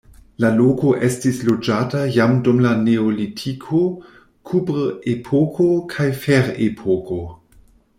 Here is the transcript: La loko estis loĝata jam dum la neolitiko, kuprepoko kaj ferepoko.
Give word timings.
La 0.43 0.49
loko 0.59 0.93
estis 1.07 1.41
loĝata 1.49 2.01
jam 2.15 2.33
dum 2.47 2.63
la 2.67 2.73
neolitiko, 2.87 3.83
kuprepoko 4.53 5.71
kaj 5.95 6.13
ferepoko. 6.27 7.25